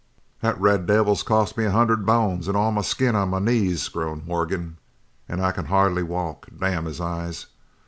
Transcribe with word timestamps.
"That 0.41 0.59
red 0.59 0.87
devil 0.87 1.13
has 1.13 1.21
cost 1.21 1.55
me 1.55 1.65
a 1.65 1.69
hundred 1.71 2.07
bones 2.07 2.47
and 2.47 2.57
all 2.57 2.71
the 2.73 2.81
skin 2.81 3.15
on 3.15 3.29
my 3.29 3.37
knees," 3.37 3.87
groaned 3.87 4.25
Morgan, 4.25 4.77
"and 5.29 5.39
I 5.39 5.51
can 5.51 5.65
hardly 5.65 6.01
walk. 6.01 6.47
Damn 6.59 6.85
his 6.85 6.99
eyes. 6.99 7.45